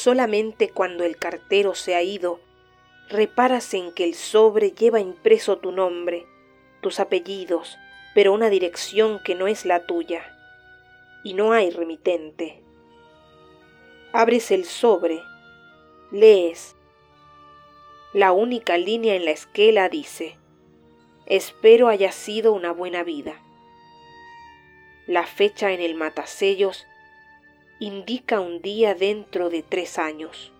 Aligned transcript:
solamente 0.00 0.70
cuando 0.70 1.04
el 1.04 1.18
cartero 1.18 1.74
se 1.74 1.94
ha 1.94 2.02
ido, 2.02 2.40
reparas 3.10 3.74
en 3.74 3.92
que 3.92 4.04
el 4.04 4.14
sobre 4.14 4.70
lleva 4.72 4.98
impreso 4.98 5.58
tu 5.58 5.72
nombre, 5.72 6.26
tus 6.80 7.00
apellidos, 7.00 7.76
pero 8.14 8.32
una 8.32 8.48
dirección 8.48 9.20
que 9.22 9.34
no 9.34 9.46
es 9.46 9.66
la 9.66 9.84
tuya, 9.86 10.24
y 11.22 11.34
no 11.34 11.52
hay 11.52 11.70
remitente. 11.70 12.62
Abres 14.12 14.50
el 14.50 14.64
sobre, 14.64 15.22
lees. 16.10 16.74
La 18.12 18.32
única 18.32 18.78
línea 18.78 19.14
en 19.14 19.24
la 19.24 19.30
esquela 19.32 19.88
dice, 19.88 20.38
espero 21.26 21.88
haya 21.88 22.10
sido 22.10 22.52
una 22.52 22.72
buena 22.72 23.04
vida. 23.04 23.40
La 25.06 25.26
fecha 25.26 25.72
en 25.72 25.80
el 25.80 25.94
matasellos 25.94 26.86
indica 27.80 28.40
un 28.40 28.60
día 28.60 28.94
dentro 28.94 29.48
de 29.48 29.62
tres 29.62 29.98
años. 29.98 30.52